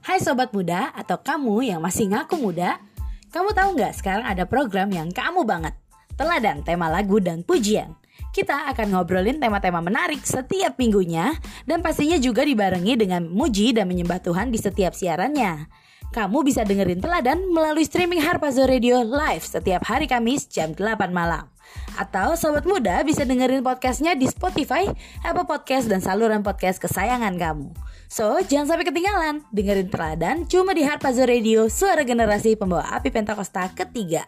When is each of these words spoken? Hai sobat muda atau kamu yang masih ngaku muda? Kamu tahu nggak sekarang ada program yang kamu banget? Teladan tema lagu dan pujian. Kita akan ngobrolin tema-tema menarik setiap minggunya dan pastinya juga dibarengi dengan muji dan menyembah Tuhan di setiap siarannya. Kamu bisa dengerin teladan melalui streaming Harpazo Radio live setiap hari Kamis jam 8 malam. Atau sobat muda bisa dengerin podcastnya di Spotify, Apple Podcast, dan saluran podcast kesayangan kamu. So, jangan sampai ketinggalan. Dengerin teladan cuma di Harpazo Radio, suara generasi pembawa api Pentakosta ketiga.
Hai 0.00 0.16
sobat 0.16 0.48
muda 0.56 0.88
atau 0.96 1.20
kamu 1.20 1.60
yang 1.60 1.84
masih 1.84 2.08
ngaku 2.08 2.40
muda? 2.40 2.80
Kamu 3.36 3.52
tahu 3.52 3.76
nggak 3.76 3.92
sekarang 4.00 4.24
ada 4.24 4.48
program 4.48 4.88
yang 4.88 5.12
kamu 5.12 5.44
banget? 5.44 5.76
Teladan 6.16 6.64
tema 6.64 6.88
lagu 6.88 7.20
dan 7.20 7.44
pujian. 7.44 7.92
Kita 8.32 8.64
akan 8.72 8.96
ngobrolin 8.96 9.36
tema-tema 9.36 9.84
menarik 9.84 10.24
setiap 10.24 10.80
minggunya 10.80 11.36
dan 11.68 11.84
pastinya 11.84 12.16
juga 12.16 12.48
dibarengi 12.48 12.96
dengan 12.96 13.28
muji 13.28 13.76
dan 13.76 13.92
menyembah 13.92 14.24
Tuhan 14.24 14.48
di 14.48 14.56
setiap 14.56 14.96
siarannya. 14.96 15.68
Kamu 16.10 16.42
bisa 16.42 16.66
dengerin 16.66 16.98
teladan 16.98 17.38
melalui 17.54 17.86
streaming 17.86 18.18
Harpazo 18.18 18.66
Radio 18.66 18.98
live 19.06 19.46
setiap 19.46 19.86
hari 19.86 20.10
Kamis 20.10 20.50
jam 20.50 20.74
8 20.74 21.14
malam. 21.14 21.46
Atau 21.94 22.34
sobat 22.34 22.66
muda 22.66 23.06
bisa 23.06 23.22
dengerin 23.22 23.62
podcastnya 23.62 24.18
di 24.18 24.26
Spotify, 24.26 24.90
Apple 25.22 25.46
Podcast, 25.46 25.86
dan 25.86 26.02
saluran 26.02 26.42
podcast 26.42 26.82
kesayangan 26.82 27.38
kamu. 27.38 27.70
So, 28.10 28.42
jangan 28.42 28.74
sampai 28.74 28.90
ketinggalan. 28.90 29.46
Dengerin 29.54 29.86
teladan 29.86 30.36
cuma 30.50 30.74
di 30.74 30.82
Harpazo 30.82 31.22
Radio, 31.22 31.70
suara 31.70 32.02
generasi 32.02 32.58
pembawa 32.58 32.90
api 32.90 33.14
Pentakosta 33.14 33.70
ketiga. 33.70 34.26